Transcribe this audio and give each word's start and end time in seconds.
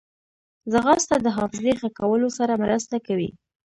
ځغاسته 0.71 1.15
د 1.21 1.27
حافظې 1.37 1.73
ښه 1.79 1.89
کولو 1.99 2.29
سره 2.37 2.53
مرسته 2.63 2.95
کوي 3.07 3.29